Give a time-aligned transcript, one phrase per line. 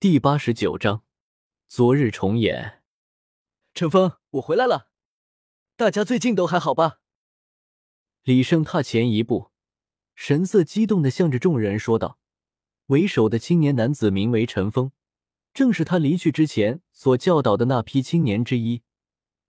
[0.00, 1.02] 第八十九章，
[1.66, 2.84] 昨日重演。
[3.74, 4.90] 陈峰，我回来了，
[5.74, 7.00] 大家最近都还好吧？
[8.22, 9.50] 李胜踏前一步，
[10.14, 12.20] 神色激动的向着众人说道
[12.86, 14.92] ：“为首的青年男子名为陈峰，
[15.52, 18.84] 正是他离去之前所教导的那批青年之一，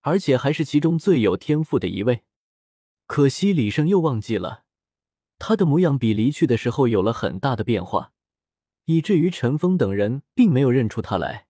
[0.01, 2.23] 而且还是其中最有天赋的一位。
[3.05, 4.63] 可惜李胜又忘记了，
[5.37, 8.13] 他的模样比离去的时候有了很大的变化。”
[8.89, 11.45] 以至于陈峰等人并没有认出他来，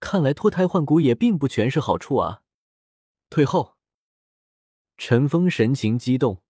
[0.00, 2.44] 看来脱胎换骨也并不全是好处啊！
[3.28, 3.76] 退后！
[4.96, 6.42] 陈峰神情激动，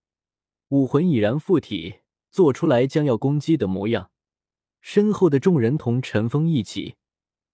[0.68, 4.12] 武魂已然附体，做出来将要攻击的模样。
[4.80, 6.94] 身后的众人同陈峰一起，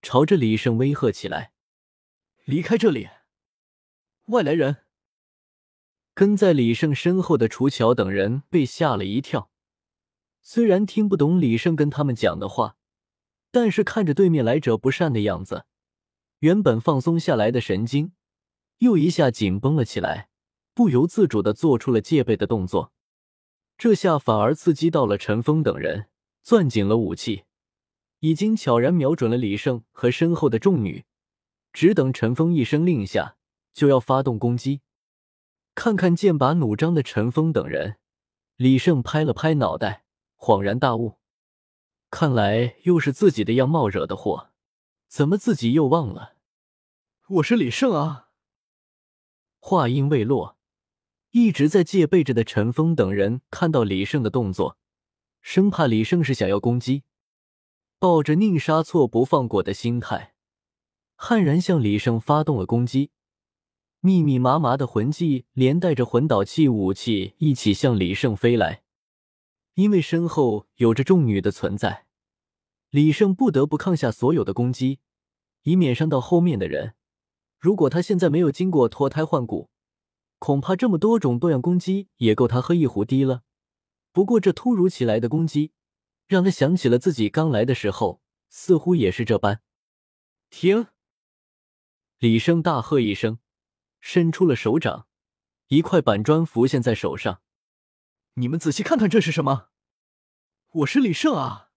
[0.02, 1.52] 朝着李胜威吓起来
[2.44, 3.08] ：“离开这里！
[4.26, 4.84] 外来人！”
[6.12, 9.50] 跟在李胜身后的楚乔等人被吓了一跳。
[10.50, 12.78] 虽然听不懂李胜跟他们讲的话，
[13.50, 15.66] 但是看着对面来者不善的样子，
[16.38, 18.12] 原本放松下来的神经
[18.78, 20.30] 又一下紧绷了起来，
[20.72, 22.94] 不由自主的做出了戒备的动作。
[23.76, 26.06] 这下反而刺激到了陈峰等人，
[26.42, 27.44] 攥紧了武器，
[28.20, 31.04] 已经悄然瞄准了李胜和身后的众女，
[31.74, 33.36] 只等陈峰一声令下，
[33.74, 34.80] 就要发动攻击。
[35.74, 37.98] 看看剑拔弩张的陈峰等人，
[38.56, 40.06] 李胜拍了拍脑袋。
[40.38, 41.16] 恍然大悟，
[42.10, 44.50] 看来又是自己的样貌惹的祸，
[45.08, 46.36] 怎么自己又忘了？
[47.26, 48.28] 我是李胜啊！
[49.58, 50.56] 话音未落，
[51.32, 54.78] 一直在戒备着的陈峰等人看到李胜的动作，
[55.42, 57.02] 生怕李胜是想要攻击，
[57.98, 60.34] 抱着宁杀错不放过的心态，
[61.16, 63.10] 悍然向李胜发动了攻击。
[63.98, 68.84] 密密麻麻的魂技连带着魂导器武器一起向李胜飞来。
[69.78, 72.06] 因为身后有着众女的存在，
[72.90, 74.98] 李胜不得不抗下所有的攻击，
[75.62, 76.96] 以免伤到后面的人。
[77.60, 79.70] 如果他现在没有经过脱胎换骨，
[80.40, 83.44] 恐怕这么多种多样攻击也够他喝一壶滴了。
[84.10, 85.70] 不过这突如其来的攻击，
[86.26, 89.60] 让他想起了自己刚来的时候，似乎也是这般。
[90.50, 90.88] 停！
[92.18, 93.38] 李胜大喝一声，
[94.00, 95.06] 伸出了手掌，
[95.68, 97.42] 一块板砖浮现在手上。
[98.38, 99.66] 你们仔细看看，这是什么？
[100.70, 101.70] 我是李胜啊！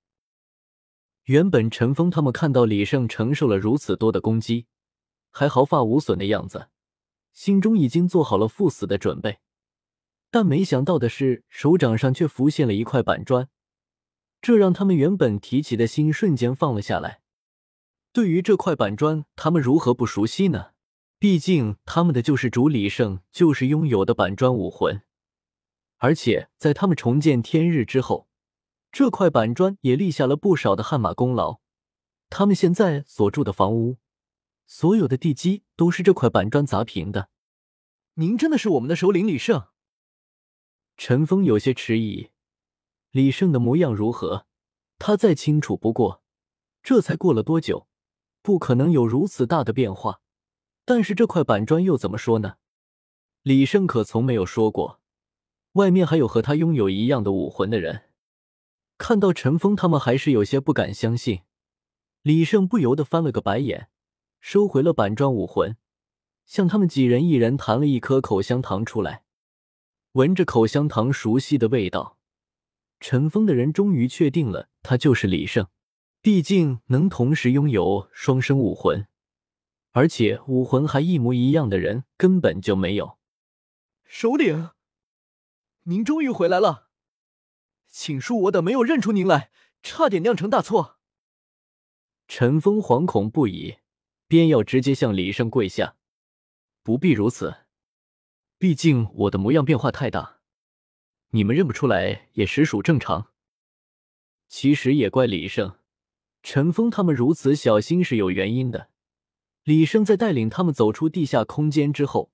[1.23, 4.67] 原本陈峰他们看到李胜承受了如此多的攻击，
[5.31, 6.69] 还毫发无损的样子，
[7.33, 9.39] 心中已经做好了赴死的准备。
[10.29, 13.50] 但没想到的是，手掌上却浮现了一块板砖，
[14.39, 17.21] 这让他们原本提起的心瞬间放了下来。
[18.13, 20.73] 对于这块板砖，他们如何不熟悉呢？
[21.17, 25.01] 毕竟他们的救世主李胜就是拥有的板砖武魂。
[26.03, 28.28] 而且在他们重见天日之后，
[28.91, 31.62] 这块板砖也立下了不少的汗马功劳。
[32.28, 33.97] 他们现在所住的房屋，
[34.66, 37.29] 所有的地基都是这块板砖砸平的。
[38.16, 39.67] 您真的是我们的首领李胜？
[40.97, 42.31] 陈峰有些迟疑。
[43.12, 44.47] 李胜的模样如何，
[44.97, 46.23] 他再清楚不过。
[46.81, 47.88] 这才过了多久，
[48.41, 50.22] 不可能有如此大的变化。
[50.83, 52.56] 但是这块板砖又怎么说呢？
[53.44, 55.00] 李胜可从没有说过。
[55.73, 58.03] 外面还有和他拥有一样的武魂的人，
[58.97, 61.41] 看到陈峰他们还是有些不敢相信。
[62.23, 63.89] 李胜不由得翻了个白眼，
[64.39, 65.77] 收回了板砖武魂，
[66.45, 69.23] 向他们几人一人弹了一颗口香糖出来。
[70.13, 72.17] 闻着口香糖熟悉的味道，
[72.99, 75.67] 陈峰的人终于确定了他就是李胜。
[76.21, 79.07] 毕竟能同时拥有双生武魂，
[79.93, 83.17] 而且武魂还一模一样的人根本就没有。
[84.03, 84.69] 首领。
[85.86, 86.90] 您终于回来了，
[87.88, 91.00] 请恕我等没有认出您来，差点酿成大错。
[92.28, 93.78] 陈峰惶恐不已，
[94.28, 95.96] 便要直接向李胜跪下。
[96.84, 97.66] 不必如此，
[98.59, 100.42] 毕竟我的模样变化太大，
[101.31, 103.31] 你们认不出来也实属正常。
[104.48, 105.80] 其实也怪李胜，
[106.44, 108.92] 陈峰他们如此小心是有原因的。
[109.63, 112.31] 李胜在带领他们走出地下空间之后。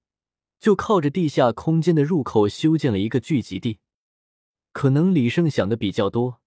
[0.59, 3.79] 就靠着地下空间的入口修建了一个聚集地。
[4.73, 6.39] 可能李胜想的比较多，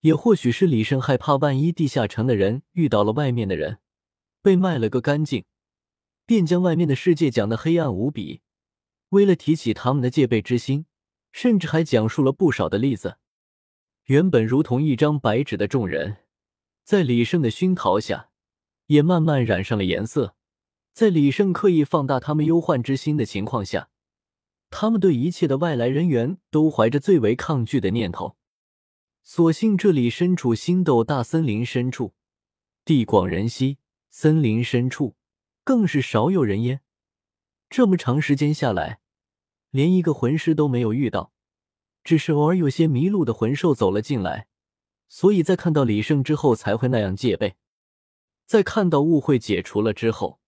[0.00, 3.78] 也或许是李胜害怕万一地下城的人遇到了外面的人，
[4.42, 5.44] 被卖了个干净，
[6.26, 8.42] 便将外面的世界讲的黑暗无比。
[9.10, 10.86] 为了提起他们的戒备之心，
[11.32, 13.16] 甚至还讲述了不少的例子。
[14.04, 16.18] 原本如同一张白纸的众人，
[16.84, 18.30] 在李胜的熏陶下，
[18.86, 20.36] 也慢慢染上了颜色。
[20.92, 23.88] 在李胜刻意放大他们忧患之心的情况下，
[24.68, 28.36] 他们对一切的外来人员都怀着最为抗拒的念头。
[29.22, 32.14] 所幸这里身处星斗大森林深处，
[32.84, 33.78] 地广人稀，
[34.10, 35.14] 森林深处
[35.62, 36.80] 更是少有人烟。
[37.68, 39.00] 这么长时间下来，
[39.70, 41.32] 连一个魂师都没有遇到，
[42.02, 44.48] 只是偶尔有些迷路的魂兽走了进来，
[45.08, 47.54] 所以在看到李胜之后才会那样戒备。
[48.46, 50.39] 在看到误会解除了之后，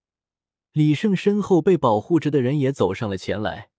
[0.73, 3.71] 李胜身后被保护着的人也走上了前来，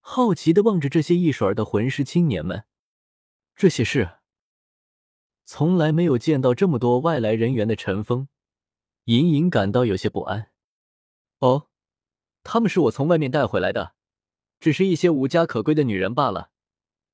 [0.00, 2.64] 好奇的望着这些一水儿的魂师青年们。
[3.56, 4.18] 这些是
[5.44, 8.28] 从来没有见到这么多外来人员的陈峰，
[9.06, 10.52] 隐隐感到有些不安。
[11.40, 11.68] 哦。
[12.44, 13.94] 他们是我从外面带回来的，
[14.60, 16.50] 只是一些无家可归的女人罢了。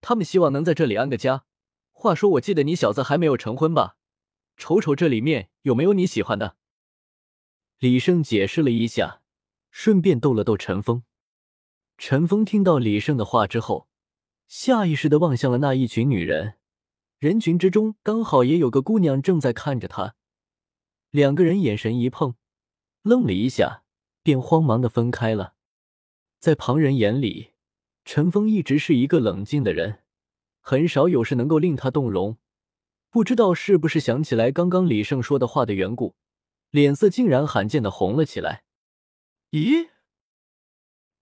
[0.03, 1.45] 他们希望能在这里安个家。
[1.93, 3.97] 话说，我记得你小子还没有成婚吧？
[4.59, 6.58] 瞅瞅这里面有没有你喜欢的。
[7.79, 9.23] 李胜解释了一下，
[9.71, 11.05] 顺便逗了逗陈峰。
[11.97, 13.89] 陈峰听到李胜的话之后，
[14.49, 16.55] 下意识的望向了那一群女人。
[17.19, 20.17] 人群之中刚好也有个姑娘正在看着他，
[21.11, 22.35] 两个人眼神一碰，
[23.03, 23.85] 愣了一下。
[24.21, 25.55] 便慌忙的分开了。
[26.39, 27.53] 在旁人眼里，
[28.05, 30.01] 陈峰一直是一个冷静的人，
[30.61, 32.37] 很少有事能够令他动容。
[33.09, 36.15] 不知道是不是想起来刚刚李胜说的话的缘故，
[36.71, 38.65] 脸色竟然罕见的红了起来。
[39.51, 39.89] 咦？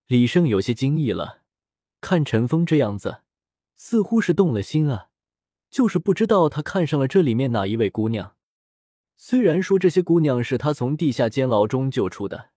[0.06, 1.42] 李胜有些惊异了，
[2.00, 3.22] 看陈峰这样子，
[3.76, 5.10] 似乎是动了心啊，
[5.70, 8.36] 就是不知道他看上了这里面哪一位姑娘。
[9.16, 12.50] 虽然说这些姑娘是他从地下监牢中救出的。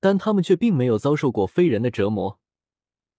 [0.00, 2.38] 但他们却并没有遭受过非人的折磨，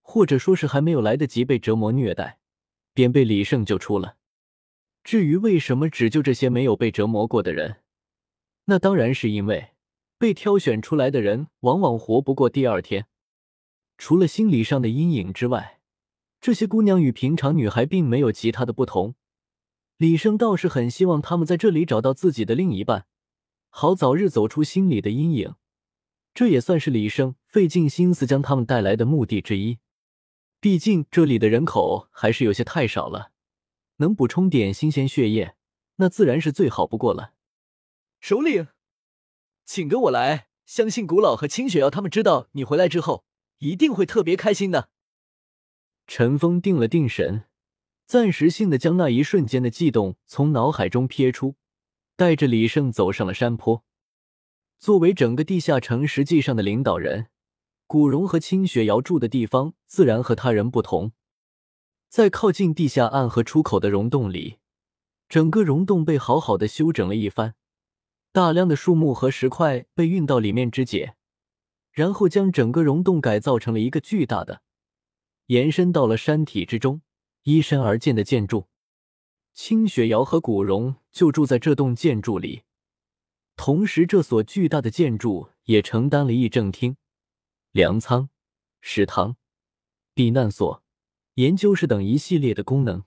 [0.02, 2.40] 或者说是还没有来得及被折磨虐待，
[2.94, 4.16] 便被李胜救出了。
[5.04, 7.82] 至于为什么只救这些没有被折磨过的人，
[8.70, 9.72] 那当然是因为
[10.20, 13.08] 被挑选出来的人往往活不过第二天。
[13.98, 15.80] 除了心理上的阴影之外，
[16.40, 19.16] 这些姑娘与平常女孩并没有其他的不同。
[19.98, 23.08] 李生倒是很希望她们在这里找到自己的另一半，
[23.70, 25.56] 好早日走出心里的阴影。
[26.36, 29.80] 这也算是李生费尽心思将他们带来的目的之一。
[30.62, 33.32] 毕竟这里的人口还是有些太少了，
[33.98, 35.56] 能补充点新鲜血液，
[35.96, 37.34] 那自然是最好不过了。
[38.20, 38.68] 首领，
[39.66, 40.50] 请跟我来。
[40.66, 43.24] 相信古老和清雪瑶他们知道你回来之后，
[43.60, 44.90] 一定会特别开心的。
[46.06, 47.46] 陈峰定了定神，
[48.06, 51.56] 暂时性的将那一瞬间的悸动从脑海中撇出，
[52.16, 53.84] 带着李胜走上了山坡。
[54.78, 57.30] 作为整个地下城实际上的领导人，
[57.88, 61.14] 古荣和清雪瑶住的地方自然和他人不同。
[62.10, 64.58] 在靠近地下暗河出口的溶洞里，
[65.28, 67.56] 整个溶洞被好好的修整了一番，
[68.32, 71.16] 大量的树木和石块被运到里面肢解，
[71.92, 74.62] 然后将整个溶洞改造成了一个巨大的、
[75.48, 77.02] 延伸到了山体之中、
[77.44, 78.68] 依山而建的建筑。
[79.54, 82.64] 清雪瑶和古荣就住在这栋建筑里。
[83.58, 86.96] 同时，这所巨大的建筑也承担了议政厅、
[87.72, 88.30] 粮仓、
[88.80, 89.36] 食堂、
[90.14, 90.82] 避难所、
[91.34, 93.04] 研究室等一系列的功能。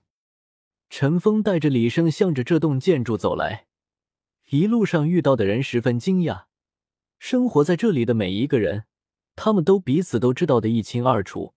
[0.91, 3.65] 陈峰带着李胜向着这栋建筑走来，
[4.53, 6.43] 一路上遇到的人十分惊讶。
[7.17, 8.83] 生活在这里的每一个人，
[9.35, 11.55] 他们都彼此都知道的一清二楚，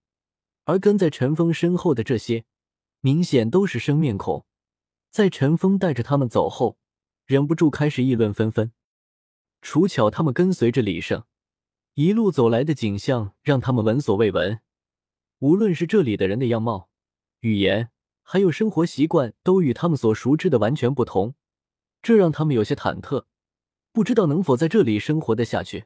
[0.63, 2.45] 而跟在陈峰身后的这些，
[3.01, 4.47] 明显都是生面孔。
[5.11, 6.79] 在陈峰带着他们走后，
[7.27, 8.71] 忍不住开始议论纷纷。
[9.61, 11.23] 楚巧他们跟随着李胜
[11.93, 14.59] 一路走来的景象，让他们闻所未闻。
[15.37, 16.89] 无论是这里的人的样貌、
[17.41, 17.91] 语言，
[18.23, 21.35] 还有生活习惯，都与他们所熟知的完全不同，
[22.01, 23.25] 这让他们有些忐忑，
[23.91, 25.85] 不知道能否在这里生活的下去。